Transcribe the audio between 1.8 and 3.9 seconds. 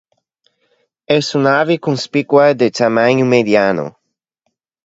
conspicua de tamaño mediano.